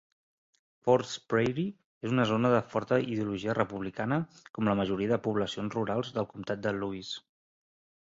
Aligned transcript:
Fords 0.85 1.11
Prairie 1.33 1.75
es 2.07 2.15
una 2.15 2.25
zona 2.31 2.51
de 2.55 2.63
forta 2.73 2.99
ideologia 3.11 3.57
republicana, 3.61 4.21
com 4.59 4.73
la 4.73 4.77
majoria 4.83 5.15
de 5.15 5.23
poblacions 5.31 5.81
rurals 5.81 6.15
del 6.21 6.31
comtat 6.37 6.69
de 6.69 6.79
Lewis. 6.83 7.17